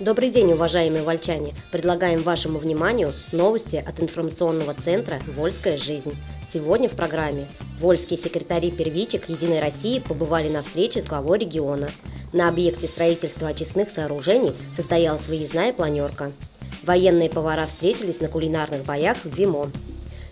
Добрый 0.00 0.30
день, 0.30 0.52
уважаемые 0.52 1.02
вольчане! 1.02 1.50
Предлагаем 1.72 2.22
вашему 2.22 2.60
вниманию 2.60 3.12
новости 3.32 3.82
от 3.84 3.98
информационного 4.00 4.72
центра 4.72 5.20
«Вольская 5.34 5.76
жизнь». 5.76 6.16
Сегодня 6.52 6.88
в 6.88 6.92
программе 6.92 7.48
вольские 7.80 8.16
секретари 8.16 8.70
первичек 8.70 9.28
«Единой 9.28 9.58
России» 9.58 9.98
побывали 9.98 10.48
на 10.50 10.62
встрече 10.62 11.02
с 11.02 11.06
главой 11.06 11.38
региона. 11.38 11.90
На 12.32 12.48
объекте 12.48 12.86
строительства 12.86 13.48
очистных 13.48 13.90
сооружений 13.90 14.52
состоялась 14.76 15.26
выездная 15.26 15.72
планерка. 15.72 16.30
Военные 16.84 17.28
повара 17.28 17.66
встретились 17.66 18.20
на 18.20 18.28
кулинарных 18.28 18.84
боях 18.84 19.16
в 19.24 19.36
Вимо. 19.36 19.68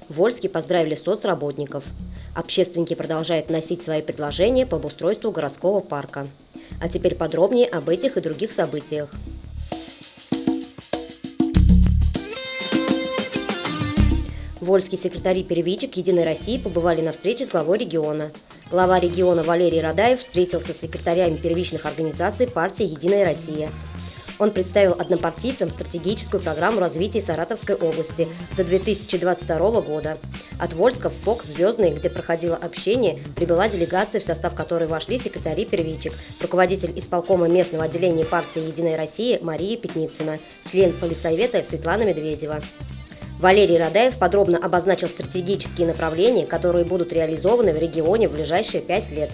Вольске 0.08 0.48
поздравили 0.48 0.94
соцработников. 0.94 1.82
Общественники 2.36 2.94
продолжают 2.94 3.48
вносить 3.48 3.82
свои 3.82 4.00
предложения 4.00 4.64
по 4.64 4.76
обустройству 4.76 5.32
городского 5.32 5.80
парка. 5.80 6.28
А 6.80 6.88
теперь 6.88 7.16
подробнее 7.16 7.66
об 7.66 7.88
этих 7.88 8.16
и 8.16 8.20
других 8.20 8.52
событиях. 8.52 9.10
Вольские 14.66 14.98
секретари 14.98 15.44
первичек 15.44 15.96
«Единой 15.96 16.24
России» 16.24 16.58
побывали 16.58 17.00
на 17.00 17.12
встрече 17.12 17.46
с 17.46 17.50
главой 17.50 17.78
региона. 17.78 18.32
Глава 18.68 18.98
региона 18.98 19.44
Валерий 19.44 19.80
Радаев 19.80 20.18
встретился 20.18 20.74
с 20.74 20.78
секретарями 20.78 21.36
первичных 21.36 21.86
организаций 21.86 22.48
партии 22.48 22.84
«Единая 22.84 23.24
Россия». 23.24 23.70
Он 24.40 24.50
представил 24.50 24.96
однопартийцам 24.98 25.70
стратегическую 25.70 26.42
программу 26.42 26.80
развития 26.80 27.22
Саратовской 27.22 27.76
области 27.76 28.26
до 28.56 28.64
2022 28.64 29.80
года. 29.82 30.18
От 30.58 30.72
Вольска 30.72 31.10
в 31.10 31.14
ФОК 31.14 31.44
«Звездный», 31.44 31.92
где 31.92 32.10
проходило 32.10 32.56
общение, 32.56 33.20
прибыла 33.36 33.68
делегация, 33.68 34.20
в 34.20 34.24
состав 34.24 34.56
которой 34.56 34.88
вошли 34.88 35.20
секретари 35.20 35.64
первичек, 35.64 36.12
руководитель 36.42 36.92
исполкома 36.98 37.46
местного 37.46 37.84
отделения 37.84 38.24
партии 38.24 38.66
«Единая 38.66 38.96
Россия» 38.96 39.38
Мария 39.40 39.76
Пятницына, 39.76 40.40
член 40.68 40.92
полисовета 40.92 41.62
Светлана 41.62 42.02
Медведева. 42.02 42.60
Валерий 43.38 43.76
Радаев 43.76 44.16
подробно 44.16 44.56
обозначил 44.56 45.08
стратегические 45.08 45.86
направления, 45.86 46.46
которые 46.46 46.86
будут 46.86 47.12
реализованы 47.12 47.74
в 47.74 47.78
регионе 47.78 48.28
в 48.28 48.32
ближайшие 48.32 48.80
пять 48.80 49.10
лет. 49.10 49.30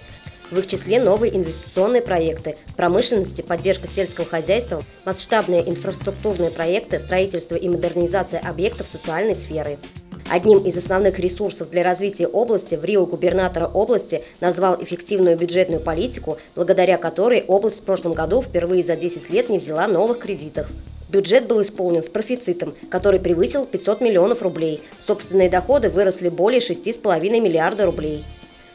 В 0.51 0.59
их 0.59 0.67
числе 0.67 1.01
новые 1.01 1.35
инвестиционные 1.37 2.03
проекты, 2.03 2.57
промышленности, 2.77 3.43
поддержка 3.43 3.87
сельского 3.89 4.27
хозяйства, 4.27 4.83
масштабные 5.05 5.69
инфраструктурные 5.71 6.51
проекты, 6.51 6.99
строительство 6.99 7.55
и 7.55 7.69
модернизация 7.69 8.41
объектов 8.41 8.89
социальной 8.89 9.37
сферы. 9.37 9.79
Одним 10.29 10.59
из 10.59 10.77
основных 10.77 11.19
ресурсов 11.21 11.71
для 11.71 11.85
развития 11.85 12.27
области 12.27 12.75
в 12.75 12.85
Рио 12.85 13.07
губернатора 13.07 13.67
области 13.67 14.23
назвал 14.41 14.83
эффективную 14.83 15.39
бюджетную 15.39 15.81
политику, 15.81 16.39
благодаря 16.57 16.99
которой 16.99 17.45
область 17.47 17.81
в 17.81 17.85
прошлом 17.85 18.13
году 18.13 18.43
впервые 18.43 18.83
за 18.83 18.97
10 18.97 19.31
лет 19.31 19.49
не 19.49 19.59
взяла 19.59 19.87
новых 19.87 20.19
кредитов. 20.19 20.67
Бюджет 21.13 21.47
был 21.47 21.61
исполнен 21.61 22.03
с 22.03 22.09
профицитом, 22.09 22.73
который 22.91 23.21
превысил 23.21 23.67
500 23.67 24.01
миллионов 24.01 24.41
рублей. 24.41 24.81
Собственные 25.07 25.51
доходы 25.51 25.91
выросли 25.91 26.31
более 26.31 26.61
6,5 26.61 27.39
миллиарда 27.39 27.85
рублей. 27.85 28.25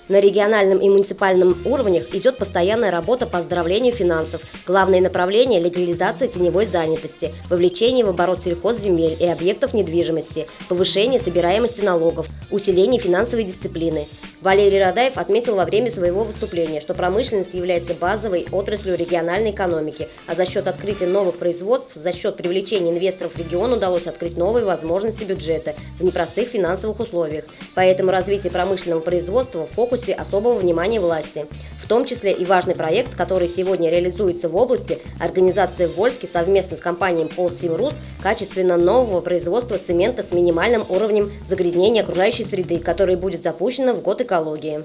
На 0.07 0.21
региональном 0.21 0.77
и 0.77 0.87
муниципальном 0.87 1.57
уровнях 1.65 2.13
идет 2.13 2.37
постоянная 2.37 2.91
работа 2.91 3.25
по 3.25 3.39
оздоровлению 3.39 3.91
финансов. 3.91 4.41
Главное 4.67 5.01
направление– 5.01 5.59
легализация 5.61 6.27
теневой 6.27 6.67
занятости, 6.67 7.33
вовлечение 7.49 8.05
в 8.05 8.09
оборот 8.09 8.43
сельхозземель 8.43 9.17
и 9.19 9.25
объектов 9.25 9.73
недвижимости, 9.73 10.47
повышение 10.69 11.19
собираемости 11.19 11.81
налогов, 11.81 12.27
усиление 12.51 13.01
финансовой 13.01 13.45
дисциплины. 13.45 14.05
Валерий 14.41 14.79
Радаев 14.79 15.17
отметил 15.17 15.55
во 15.55 15.65
время 15.65 15.89
своего 15.89 16.23
выступления, 16.23 16.79
что 16.79 16.93
промышленность 16.93 17.55
является 17.55 17.95
базовой 17.95 18.45
отраслью 18.51 18.95
региональной 18.95 19.49
экономики, 19.49 20.07
а 20.27 20.35
за 20.35 20.45
счет 20.45 20.67
открытия 20.67 21.07
новых 21.07 21.37
производств, 21.37 21.93
за 21.95 22.13
счет 22.13 22.37
привлечения 22.37 22.91
инвесторов 22.91 23.33
в 23.33 23.39
регион 23.39 23.73
удалось 23.73 24.05
открыть 24.05 24.37
новые 24.37 24.63
возможности 24.63 25.23
бюджета 25.23 25.73
в 25.97 26.03
непростых 26.03 26.49
финансовых 26.49 26.99
условиях. 26.99 27.45
Поэтому 27.73 28.11
развитие 28.11 28.51
промышленного 28.51 28.99
производства 28.99 29.65
в 29.65 29.71
фокусе 29.71 30.13
особого 30.13 30.53
внимания 30.53 30.99
власти. 30.99 31.47
В 31.83 31.87
том 31.87 32.05
числе 32.05 32.33
и 32.33 32.45
важный 32.45 32.75
проект, 32.75 33.15
который 33.15 33.47
сегодня 33.47 33.89
реализуется 33.89 34.49
в 34.49 34.55
области, 34.55 34.99
организация 35.19 35.87
в 35.87 35.95
Вольске 35.95 36.27
совместно 36.27 36.77
с 36.77 36.81
компанией 36.81 37.27
«Полсимрус» 37.27 37.93
качественно 38.21 38.75
нового 38.75 39.21
производства 39.21 39.77
цемента 39.77 40.21
с 40.21 40.31
минимальным 40.33 40.85
уровнем 40.89 41.31
загрязнения 41.47 42.03
окружающей 42.03 42.43
среды, 42.43 42.79
который 42.79 43.15
будет 43.15 43.41
запущено 43.41 43.93
в 43.93 44.01
год 44.01 44.21
экологии. 44.27 44.83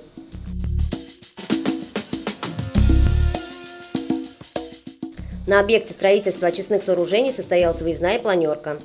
На 5.47 5.61
объекте 5.61 5.93
строительства 5.93 6.49
очистных 6.49 6.83
сооружений 6.83 7.33
состоялась 7.33 7.83
выездная 7.83 8.19
планерка. 8.21 8.79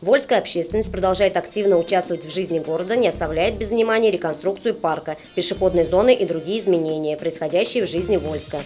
Вольская 0.00 0.38
общественность 0.38 0.90
продолжает 0.90 1.36
активно 1.36 1.78
участвовать 1.78 2.24
в 2.24 2.34
жизни 2.34 2.58
города, 2.58 2.96
не 2.96 3.06
оставляет 3.06 3.56
без 3.56 3.68
внимания 3.68 4.10
реконструкцию 4.10 4.74
парка, 4.74 5.16
пешеходной 5.34 5.84
зоны 5.84 6.12
и 6.14 6.26
другие 6.26 6.58
изменения, 6.58 7.16
происходящие 7.16 7.86
в 7.86 7.88
жизни 7.88 8.16
Вольска. 8.16 8.60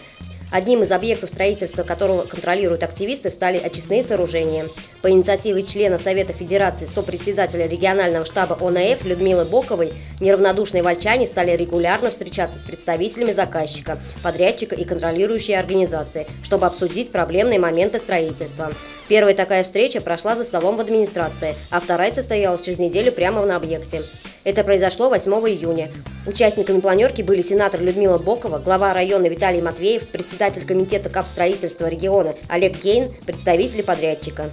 Одним 0.50 0.84
из 0.84 0.92
объектов 0.92 1.30
строительства 1.30 1.82
которого 1.82 2.22
контролируют 2.22 2.82
активисты 2.82 3.30
стали 3.30 3.58
очистные 3.58 4.02
сооружения. 4.02 4.66
По 5.04 5.10
инициативе 5.10 5.64
члена 5.64 5.98
Совета 5.98 6.32
Федерации, 6.32 6.86
сопредседателя 6.86 7.66
регионального 7.66 8.24
штаба 8.24 8.56
ОНФ 8.58 9.04
Людмилы 9.04 9.44
Боковой, 9.44 9.92
неравнодушные 10.18 10.82
вольчане 10.82 11.26
стали 11.26 11.54
регулярно 11.54 12.10
встречаться 12.10 12.58
с 12.58 12.62
представителями 12.62 13.32
заказчика, 13.32 13.98
подрядчика 14.22 14.74
и 14.74 14.82
контролирующей 14.84 15.58
организации, 15.58 16.26
чтобы 16.42 16.64
обсудить 16.64 17.12
проблемные 17.12 17.58
моменты 17.58 17.98
строительства. 17.98 18.72
Первая 19.06 19.34
такая 19.34 19.62
встреча 19.62 20.00
прошла 20.00 20.36
за 20.36 20.44
столом 20.44 20.78
в 20.78 20.80
администрации, 20.80 21.54
а 21.68 21.80
вторая 21.80 22.10
состоялась 22.10 22.62
через 22.62 22.78
неделю 22.78 23.12
прямо 23.12 23.44
на 23.44 23.56
объекте. 23.56 24.04
Это 24.42 24.64
произошло 24.64 25.10
8 25.10 25.30
июня. 25.32 25.90
Участниками 26.26 26.80
планерки 26.80 27.20
были 27.20 27.42
сенатор 27.42 27.82
Людмила 27.82 28.16
Бокова, 28.16 28.58
глава 28.58 28.94
района 28.94 29.26
Виталий 29.26 29.60
Матвеев, 29.60 30.08
председатель 30.08 30.64
комитета 30.64 31.10
капстроительства 31.10 31.88
региона 31.88 32.34
Олег 32.48 32.82
Гейн, 32.82 33.12
представители 33.26 33.82
подрядчика. 33.82 34.50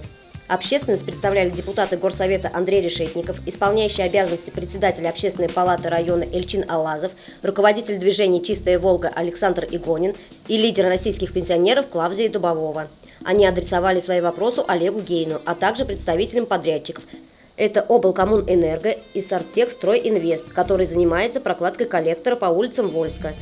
Общественность 0.52 1.06
представляли 1.06 1.48
депутаты 1.48 1.96
Горсовета 1.96 2.50
Андрей 2.52 2.82
Решетников, 2.82 3.38
исполняющий 3.46 4.02
обязанности 4.02 4.50
председателя 4.50 5.08
Общественной 5.08 5.48
палаты 5.48 5.88
района 5.88 6.24
Эльчин 6.24 6.66
Алазов, 6.68 7.12
руководитель 7.42 7.96
движения 7.96 8.42
«Чистая 8.42 8.78
Волга» 8.78 9.10
Александр 9.14 9.66
Игонин 9.70 10.14
и 10.48 10.58
лидер 10.58 10.88
российских 10.88 11.32
пенсионеров 11.32 11.88
Клавдия 11.88 12.28
Дубового. 12.28 12.88
Они 13.24 13.46
адресовали 13.46 14.00
свои 14.00 14.20
вопросы 14.20 14.62
Олегу 14.68 15.00
Гейну, 15.00 15.40
а 15.46 15.54
также 15.54 15.86
представителям 15.86 16.44
подрядчиков, 16.44 17.02
это 17.56 17.80
облкоммунэнерго 17.80 18.96
и 19.14 19.22
Сартехстройинвест, 19.22 20.52
который 20.52 20.84
занимается 20.84 21.40
прокладкой 21.40 21.86
коллектора 21.86 22.36
по 22.36 22.46
улицам 22.46 22.90
Вольска. 22.90 23.32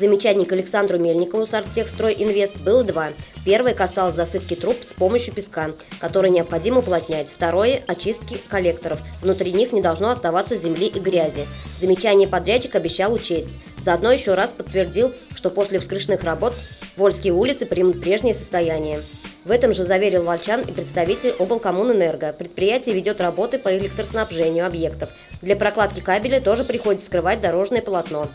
Замечаний 0.00 0.46
к 0.46 0.52
Александру 0.52 0.98
Мельникову 0.98 1.46
Сартехстройинвест 1.46 2.56
было 2.62 2.82
два. 2.82 3.08
Первое 3.44 3.74
касалось 3.74 4.14
засыпки 4.14 4.54
труб 4.54 4.78
с 4.80 4.94
помощью 4.94 5.34
песка, 5.34 5.72
который 5.98 6.30
необходимо 6.30 6.78
уплотнять. 6.78 7.28
Второе– 7.28 7.82
очистки 7.86 8.38
коллекторов. 8.48 8.98
Внутри 9.20 9.52
них 9.52 9.72
не 9.72 9.82
должно 9.82 10.08
оставаться 10.08 10.56
земли 10.56 10.86
и 10.86 10.98
грязи. 10.98 11.46
Замечание 11.78 12.26
подрядчик 12.26 12.76
обещал 12.76 13.12
учесть. 13.12 13.50
Заодно 13.78 14.10
еще 14.10 14.32
раз 14.32 14.52
подтвердил, 14.52 15.12
что 15.34 15.50
после 15.50 15.78
вскрышных 15.78 16.24
работ 16.24 16.54
Вольские 16.96 17.34
улицы 17.34 17.66
примут 17.66 18.00
прежнее 18.00 18.34
состояние. 18.34 19.02
В 19.44 19.50
этом 19.50 19.74
же 19.74 19.84
заверил 19.84 20.24
Вольчан 20.24 20.62
и 20.62 20.72
представитель 20.72 21.34
облкоммунэнерго. 21.38 22.32
Предприятие 22.32 22.94
ведет 22.94 23.20
работы 23.20 23.58
по 23.58 23.76
электроснабжению 23.76 24.66
объектов. 24.66 25.10
Для 25.42 25.56
прокладки 25.56 26.00
кабеля 26.00 26.40
тоже 26.40 26.64
приходится 26.64 27.06
скрывать 27.06 27.42
дорожное 27.42 27.82
полотно. 27.82 28.28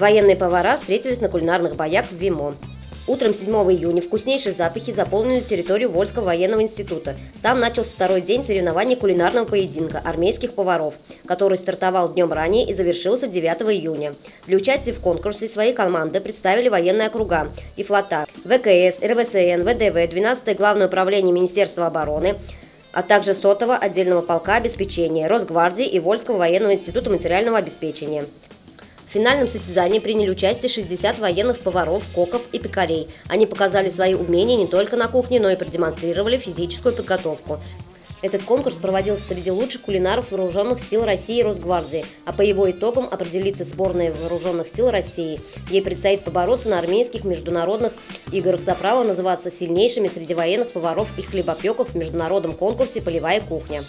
Военные 0.00 0.34
повара 0.34 0.78
встретились 0.78 1.20
на 1.20 1.28
кулинарных 1.28 1.76
боях 1.76 2.06
в 2.10 2.14
Вимо. 2.14 2.54
Утром 3.06 3.34
7 3.34 3.50
июня 3.70 4.00
вкуснейшие 4.00 4.54
запахи 4.54 4.92
заполнили 4.92 5.40
территорию 5.40 5.90
Вольского 5.90 6.24
военного 6.24 6.62
института. 6.62 7.16
Там 7.42 7.60
начался 7.60 7.90
второй 7.90 8.22
день 8.22 8.42
соревнований 8.42 8.96
кулинарного 8.96 9.44
поединка 9.44 10.00
армейских 10.02 10.54
поваров, 10.54 10.94
который 11.26 11.58
стартовал 11.58 12.14
днем 12.14 12.32
ранее 12.32 12.66
и 12.66 12.72
завершился 12.72 13.26
9 13.26 13.60
июня. 13.76 14.14
Для 14.46 14.56
участия 14.56 14.92
в 14.92 15.00
конкурсе 15.00 15.46
свои 15.46 15.74
команды 15.74 16.22
представили 16.22 16.70
военные 16.70 17.08
округа 17.08 17.50
и 17.76 17.82
флота, 17.82 18.24
ВКС, 18.38 19.02
РВСН, 19.02 19.68
ВДВ, 19.68 20.10
12 20.10 20.56
Главное 20.56 20.86
управление 20.86 21.34
Министерства 21.34 21.88
обороны, 21.88 22.36
а 22.92 23.02
также 23.02 23.34
сотого 23.34 23.76
отдельного 23.76 24.22
полка 24.22 24.56
обеспечения, 24.56 25.26
Росгвардии 25.26 25.86
и 25.86 26.00
Вольского 26.00 26.38
военного 26.38 26.72
института 26.72 27.10
материального 27.10 27.58
обеспечения. 27.58 28.24
В 29.10 29.12
финальном 29.12 29.48
состязании 29.48 29.98
приняли 29.98 30.30
участие 30.30 30.68
60 30.68 31.18
военных 31.18 31.58
поваров, 31.58 32.04
коков 32.14 32.42
и 32.52 32.60
пекарей. 32.60 33.08
Они 33.26 33.44
показали 33.44 33.90
свои 33.90 34.14
умения 34.14 34.56
не 34.56 34.68
только 34.68 34.96
на 34.96 35.08
кухне, 35.08 35.40
но 35.40 35.50
и 35.50 35.56
продемонстрировали 35.56 36.38
физическую 36.38 36.94
подготовку. 36.94 37.58
Этот 38.22 38.44
конкурс 38.44 38.76
проводился 38.76 39.24
среди 39.26 39.50
лучших 39.50 39.80
кулинаров 39.80 40.30
вооруженных 40.30 40.78
сил 40.78 41.04
России 41.04 41.40
и 41.40 41.42
Росгвардии, 41.42 42.06
а 42.24 42.32
по 42.32 42.42
его 42.42 42.70
итогам 42.70 43.08
определится 43.10 43.64
сборная 43.64 44.12
вооруженных 44.12 44.68
сил 44.68 44.92
России. 44.92 45.40
Ей 45.70 45.82
предстоит 45.82 46.22
побороться 46.22 46.68
на 46.68 46.78
армейских 46.78 47.24
международных 47.24 47.94
играх 48.30 48.62
за 48.62 48.76
право 48.76 49.02
называться 49.02 49.50
сильнейшими 49.50 50.06
среди 50.06 50.34
военных 50.34 50.70
поваров 50.70 51.08
и 51.18 51.22
хлебопеков 51.22 51.90
в 51.90 51.94
международном 51.96 52.52
конкурсе 52.52 53.02
«Полевая 53.02 53.40
кухня». 53.40 53.82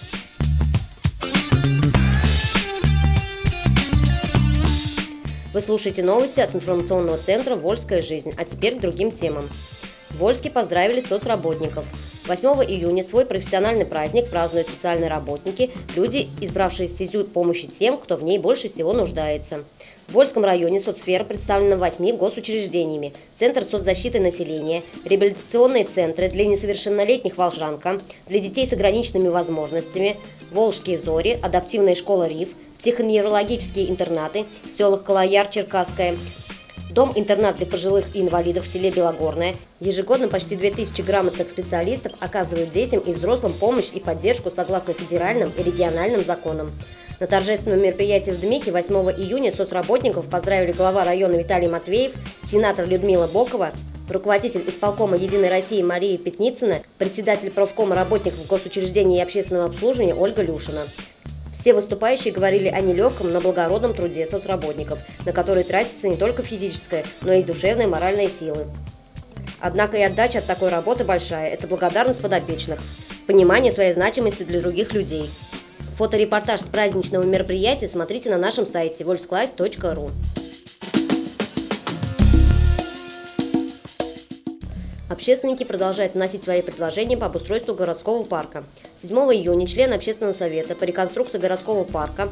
Вы 5.54 5.60
слушаете 5.60 6.02
новости 6.02 6.40
от 6.40 6.56
информационного 6.56 7.18
центра 7.18 7.58
«Вольская 7.58 8.02
жизнь», 8.02 8.34
а 8.38 8.46
теперь 8.46 8.76
к 8.76 8.80
другим 8.80 9.12
темам. 9.12 9.50
В 10.10 10.20
Вольске 10.20 10.50
поздравили 10.50 11.02
соцработников. 11.02 11.86
8 12.26 12.48
июня 12.72 13.04
свой 13.04 13.26
профессиональный 13.26 13.86
праздник 13.86 14.30
празднуют 14.30 14.70
социальные 14.70 15.10
работники, 15.10 15.72
люди, 15.94 16.30
избравшие 16.40 16.88
стезю 16.88 17.26
помощи 17.26 17.68
тем, 17.68 17.98
кто 17.98 18.16
в 18.16 18.24
ней 18.24 18.40
больше 18.40 18.70
всего 18.70 18.94
нуждается. 18.94 19.66
В 20.08 20.14
Вольском 20.14 20.46
районе 20.46 20.80
соцсфера 20.80 21.26
представлена 21.26 21.76
восьми 21.76 22.14
госучреждениями. 22.14 23.12
Центр 23.38 23.66
соцзащиты 23.66 24.22
населения, 24.22 24.84
реабилитационные 25.04 25.84
центры 25.84 26.30
для 26.30 26.46
несовершеннолетних 26.46 27.36
«Волжанка», 27.38 28.00
для 28.28 28.40
детей 28.40 28.66
с 28.66 28.72
ограниченными 28.72 29.28
возможностями, 29.28 30.16
Волжские 30.52 31.02
зори, 31.02 31.38
адаптивная 31.42 31.96
школа 31.96 32.28
«Риф», 32.30 32.50
психоневрологические 32.82 33.90
интернаты 33.90 34.46
в 34.64 34.70
селах 34.70 35.04
Калаяр, 35.04 35.48
Черкасская, 35.48 36.16
Дом-интернат 36.90 37.56
для 37.56 37.66
пожилых 37.66 38.06
и 38.14 38.20
инвалидов 38.20 38.66
в 38.66 38.68
селе 38.68 38.92
Белогорное. 38.92 39.56
Ежегодно 39.80 40.28
почти 40.28 40.58
2000 40.58 41.02
грамотных 41.04 41.50
специалистов 41.50 42.12
оказывают 42.20 42.72
детям 42.72 43.00
и 43.00 43.14
взрослым 43.14 43.54
помощь 43.54 43.90
и 43.94 44.02
поддержку 44.02 44.52
согласно 44.52 44.94
федеральным 44.94 45.54
и 45.58 45.64
региональным 45.64 46.26
законам. 46.26 46.72
На 47.22 47.28
торжественном 47.28 47.82
мероприятии 47.82 48.32
в 48.32 48.42
Дмике 48.42 48.74
8 48.74 48.94
июня 49.12 49.54
соцработников 49.54 50.28
поздравили 50.28 50.74
глава 50.74 51.06
района 51.06 51.38
Виталий 51.38 51.70
Матвеев, 51.70 52.14
сенатор 52.44 52.86
Людмила 52.86 53.28
Бокова, 53.28 53.72
руководитель 54.10 54.64
исполкома 54.68 55.16
«Единой 55.16 55.50
России» 55.50 55.82
Мария 55.82 56.18
Пятницына, 56.18 56.82
председатель 56.98 57.52
профкома 57.52 57.96
работников 57.96 58.46
госучреждений 58.48 59.20
и 59.20 59.22
общественного 59.22 59.68
обслуживания 59.68 60.16
Ольга 60.16 60.42
Люшина. 60.42 60.82
Все 61.62 61.76
выступающие 61.76 62.34
говорили 62.34 62.70
о 62.70 62.82
нелегком, 62.82 63.32
но 63.32 63.40
благородном 63.40 63.94
труде 63.94 64.26
соцработников, 64.26 64.98
на 65.28 65.32
который 65.32 65.64
тратится 65.64 66.08
не 66.08 66.18
только 66.18 66.42
физическая, 66.42 67.06
но 67.22 67.34
и 67.34 67.44
душевная 67.44 67.86
и 67.86 67.90
моральная 67.90 68.30
силы. 68.30 68.66
Однако 69.60 69.98
и 69.98 70.02
отдача 70.02 70.40
от 70.40 70.48
такой 70.48 70.70
работы 70.70 71.04
большая– 71.04 71.50
это 71.54 71.68
благодарность 71.68 72.20
подопечных, 72.20 72.80
понимание 73.28 73.72
своей 73.72 73.94
значимости 73.94 74.42
для 74.42 74.60
других 74.60 74.94
людей. 74.94 75.30
Фоторепортаж 75.98 76.62
с 76.62 76.64
праздничного 76.64 77.22
мероприятия 77.22 77.88
смотрите 77.88 78.32
на 78.32 78.40
нашем 78.40 78.66
сайте 78.66 79.04
volsclife.ru. 79.04 80.10
Общественники 85.12 85.64
продолжают 85.64 86.16
вносить 86.16 86.44
свои 86.44 86.64
предложения 86.64 87.18
по 87.18 87.28
обустройству 87.28 87.76
городского 87.76 88.24
парка. 88.24 88.64
7 89.02 89.16
июня 89.34 89.66
члены 89.66 89.96
общественного 89.96 90.32
совета 90.32 90.76
по 90.76 90.84
реконструкции 90.84 91.40
городского 91.40 91.86
парка 91.86 92.30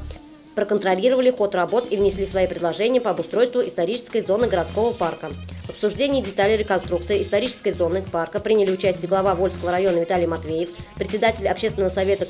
проконтролировали 0.54 1.32
ход 1.32 1.56
работ 1.56 1.88
и 1.90 1.98
внесли 1.98 2.28
свои 2.28 2.46
предложения 2.46 3.02
по 3.02 3.10
обустройству 3.10 3.62
исторической 3.62 4.22
зоны 4.22 4.48
городского 4.48 4.92
парка. 4.94 5.32
В 5.66 5.72
обсуждении 5.72 6.22
деталей 6.22 6.58
реконструкции 6.58 7.24
исторической 7.24 7.72
зоны 7.72 8.04
парка 8.04 8.40
приняли 8.40 8.72
участие 8.72 9.08
глава 9.08 9.34
Вольского 9.34 9.72
района 9.72 9.98
Виталий 9.98 10.28
Матвеев, 10.28 10.70
председатель 10.96 11.48
общественного 11.48 11.90
совета 11.90 12.28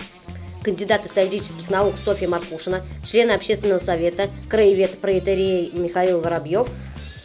кандидат 0.63 1.05
исторических 1.05 1.69
наук 1.69 1.95
Софья 2.05 2.29
Маркушина, 2.29 2.81
члены 3.03 3.31
общественного 3.31 3.79
совета, 3.79 4.29
краевед 4.47 4.99
проетерей 4.99 5.71
Михаил 5.73 6.21
Воробьев, 6.21 6.69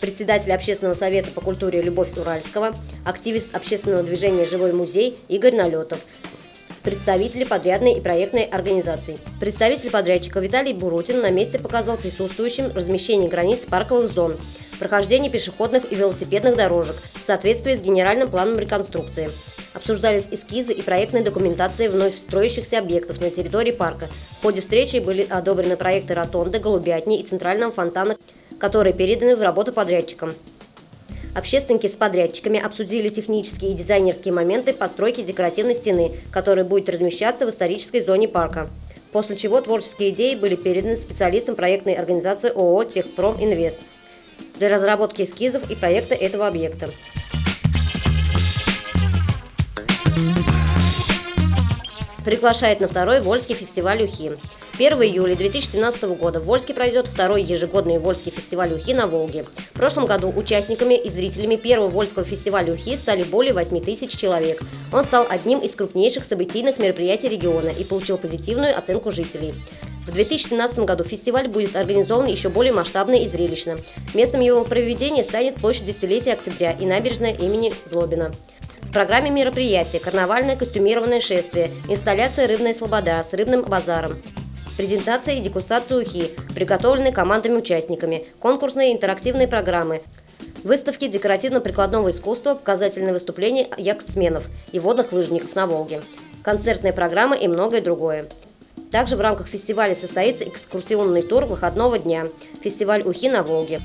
председатель 0.01 0.53
общественного 0.53 0.95
совета 0.95 1.31
по 1.31 1.41
культуре 1.41 1.81
Любовь 1.81 2.17
Уральского, 2.17 2.75
активист 3.05 3.55
общественного 3.55 4.03
движения 4.03 4.47
«Живой 4.47 4.73
музей» 4.73 5.17
Игорь 5.29 5.55
Налетов, 5.55 6.01
представители 6.85 7.45
подрядной 7.45 7.95
и 7.95 8.01
проектной 8.01 8.45
организации. 8.45 9.19
Представитель 9.41 9.91
подрядчика 9.91 10.39
Виталий 10.39 10.75
Бурутин 10.75 11.21
на 11.21 11.31
месте 11.31 11.59
показал 11.59 11.97
присутствующим 11.97 12.71
размещение 12.75 13.29
границ 13.29 13.65
парковых 13.65 14.13
зон, 14.13 14.37
прохождение 14.79 15.31
пешеходных 15.31 15.91
и 15.91 15.97
велосипедных 15.97 16.57
дорожек 16.57 16.97
в 17.15 17.27
соответствии 17.27 17.75
с 17.75 17.81
генеральным 17.81 18.31
планом 18.31 18.59
реконструкции. 18.59 19.31
Обсуждались 19.73 20.29
эскизы 20.31 20.73
и 20.73 20.83
проектные 20.83 21.25
документации 21.25 21.89
вновь 21.89 22.17
строящихся 22.17 22.79
объектов 22.79 23.21
на 23.21 23.31
территории 23.31 23.73
парка. 23.73 24.09
В 24.39 24.43
ходе 24.43 24.61
встречи 24.61 24.99
были 24.99 25.27
одобрены 25.29 25.77
проекты 25.77 26.15
ротонды, 26.15 26.61
голубятни 26.61 27.19
и 27.19 27.25
центрального 27.25 27.73
фонтана 27.73 28.17
которые 28.59 28.95
переданы 28.95 29.37
в 29.37 29.43
работу 29.43 29.73
подрядчикам. 29.73 30.33
Общественники 31.35 31.89
с 31.89 31.97
подрядчиками 31.97 32.61
обсудили 32.61 33.09
технические 33.09 33.73
и 33.73 33.75
дизайнерские 33.75 34.33
моменты 34.33 34.73
постройки 34.73 35.21
декоративной 35.21 35.75
стены, 35.75 36.13
которая 36.31 36.65
будет 36.65 36.89
размещаться 36.89 37.45
в 37.45 37.51
исторической 37.51 38.01
зоне 38.01 38.29
парка. 38.29 38.71
После 39.11 39.37
чего 39.37 39.61
творческие 39.61 40.11
идеи 40.11 40.37
были 40.37 40.55
переданы 40.55 40.97
специалистам 40.97 41.57
проектной 41.57 41.95
организации 41.95 42.51
ООО 42.51 42.85
«Техпром 42.85 43.37
Инвест» 43.43 43.81
для 44.59 44.69
разработки 44.69 45.23
эскизов 45.23 45.69
и 45.71 45.75
проекта 45.75 46.15
этого 46.15 46.47
объекта. 46.47 46.91
Приглашает 52.25 52.81
на 52.81 52.89
второй 52.89 53.21
Вольский 53.21 53.55
фестиваль 53.57 54.05
УХИ. 54.05 54.39
1 54.77 54.93
июля 55.05 55.37
2017 55.37 56.03
года 56.19 56.41
в 56.41 56.47
Вольске 56.47 56.75
пройдет 56.75 57.07
второй 57.07 57.45
ежегодный 57.45 57.99
Вольский 57.99 58.33
фестиваль 58.33 58.73
УХИ 58.73 58.91
на 58.91 59.07
Волге. 59.07 59.45
В 59.45 59.79
прошлом 59.79 60.05
году 60.05 60.33
участниками 60.35 60.95
и 60.95 61.09
зрителями 61.09 61.55
первого 61.55 61.87
Вольского 61.87 62.25
фестиваля 62.25 62.73
УХИ 62.73 62.97
стали 62.97 63.23
более 63.23 63.55
8 63.55 63.79
тысяч 63.81 64.17
человек. 64.17 64.61
Он 64.93 65.05
стал 65.05 65.27
одним 65.31 65.61
из 65.61 65.77
крупнейших 65.77 66.25
событийных 66.25 66.79
мероприятий 66.79 67.29
региона 67.29 67.69
и 67.69 67.85
получил 67.85 68.19
позитивную 68.19 68.77
оценку 68.77 69.13
жителей. 69.13 69.55
В 70.09 70.13
2017 70.13 70.81
году 70.81 71.05
фестиваль 71.05 71.47
будет 71.47 71.77
организован 71.77 72.27
еще 72.27 72.49
более 72.49 72.73
масштабно 72.73 73.15
и 73.15 73.29
зрелищно. 73.29 73.79
Местом 74.13 74.41
его 74.41 74.65
проведения 74.65 75.23
станет 75.23 75.55
площадь 75.55 75.85
десятилетия 75.85 76.33
октября 76.33 76.73
и 76.73 76.85
набережная 76.85 77.33
имени 77.33 77.73
Злобина. 77.85 78.33
В 78.81 78.93
программе 78.93 79.31
мероприятия 79.31 80.01
карнавальное 80.01 80.57
костюмированное 80.57 81.21
шествие, 81.21 81.71
инсталляция 81.89 82.49
«Рыбная 82.49 82.75
слобода» 82.75 83.25
с 83.25 83.33
рыбным 83.33 83.63
базаром, 83.63 84.21
презентация 84.77 85.37
и 85.37 85.41
дегустация 85.41 85.99
ухи, 85.99 86.31
приготовленные 86.55 87.13
командами-участниками, 87.13 88.25
конкурсные 88.41 88.93
интерактивные 88.93 89.49
программы, 89.49 90.03
выставки 90.63 91.07
декоративно-прикладного 91.07 92.11
искусства, 92.11 92.55
показательные 92.55 93.13
выступления 93.13 93.69
яхтсменов 93.77 94.45
и 94.73 94.81
водных 94.81 95.13
лыжников 95.13 95.55
на 95.55 95.67
Волге, 95.67 96.01
концертная 96.43 96.93
программа 96.93 97.37
и 97.37 97.49
многое 97.49 97.81
другое. 97.81 98.27
Также 98.91 99.17
в 99.17 99.21
рамках 99.21 99.49
фестиваля 99.49 99.95
состоится 99.95 100.45
экскурсионный 100.45 101.23
тур 101.23 101.45
выходного 101.45 101.99
дня 101.99 102.27
«Фестиваль 102.63 103.03
Ухи 103.03 103.29
на 103.29 103.43
Волге», 103.43 103.81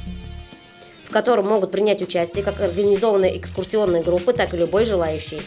в 1.05 1.11
котором 1.11 1.47
могут 1.47 1.71
принять 1.71 2.01
участие 2.01 2.43
как 2.43 2.61
организованные 2.61 3.37
экскурсионные 3.39 4.03
группы, 4.03 4.33
так 4.33 4.53
и 4.53 4.57
любой 4.57 4.85
желающий. 4.85 5.41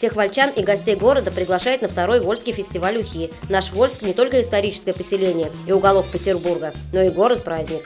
Всех 0.00 0.16
вольчан 0.16 0.48
и 0.56 0.62
гостей 0.62 0.96
города 0.96 1.30
приглашает 1.30 1.82
на 1.82 1.88
второй 1.88 2.20
Вольский 2.20 2.54
фестиваль 2.54 2.96
Ухи. 2.96 3.30
Наш 3.50 3.70
Вольск 3.70 4.00
не 4.00 4.14
только 4.14 4.40
историческое 4.40 4.94
поселение 4.94 5.52
и 5.66 5.72
уголок 5.72 6.06
Петербурга, 6.10 6.72
но 6.94 7.02
и 7.02 7.10
город-праздник. 7.10 7.82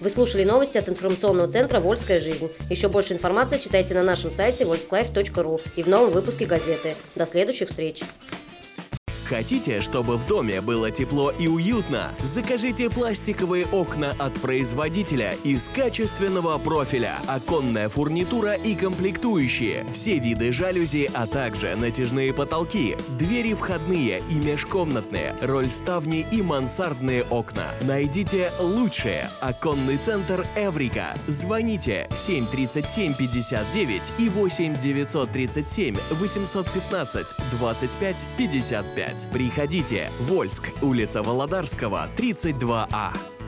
Вы 0.00 0.10
слушали 0.10 0.44
новости 0.44 0.76
от 0.76 0.90
информационного 0.90 1.50
центра 1.50 1.80
«Вольская 1.80 2.20
жизнь». 2.20 2.50
Еще 2.68 2.88
больше 2.88 3.14
информации 3.14 3.56
читайте 3.56 3.94
на 3.94 4.02
нашем 4.02 4.30
сайте 4.30 4.64
volsklife.ru 4.64 5.62
и 5.74 5.82
в 5.82 5.88
новом 5.88 6.12
выпуске 6.12 6.44
газеты. 6.44 6.94
До 7.14 7.24
следующих 7.24 7.70
встреч! 7.70 8.02
Хотите, 9.30 9.80
чтобы 9.80 10.16
в 10.16 10.26
доме 10.26 10.60
было 10.60 10.90
тепло 10.90 11.30
и 11.30 11.46
уютно? 11.46 12.16
Закажите 12.20 12.90
пластиковые 12.90 13.64
окна 13.66 14.10
от 14.18 14.34
производителя 14.40 15.36
из 15.44 15.68
качественного 15.68 16.58
профиля, 16.58 17.20
оконная 17.28 17.88
фурнитура 17.88 18.54
и 18.54 18.74
комплектующие, 18.74 19.86
все 19.92 20.18
виды 20.18 20.52
жалюзи, 20.52 21.12
а 21.14 21.28
также 21.28 21.76
натяжные 21.76 22.34
потолки, 22.34 22.96
двери 23.20 23.54
входные 23.54 24.20
и 24.28 24.34
межкомнатные, 24.34 25.36
роль 25.42 25.70
ставни 25.70 26.26
и 26.32 26.42
мансардные 26.42 27.22
окна. 27.22 27.74
Найдите 27.82 28.50
лучшее. 28.58 29.30
Оконный 29.40 29.98
центр 29.98 30.44
Эврика. 30.56 31.14
Звоните 31.28 32.08
737 32.16 33.14
59 33.14 34.12
и 34.18 34.28
8 34.28 34.76
937 34.76 35.98
815 36.18 37.34
25 37.52 38.26
55. 38.36 39.19
Приходите. 39.32 40.10
Вольск, 40.20 40.70
улица 40.82 41.22
Володарского, 41.22 42.08
32А. 42.16 43.39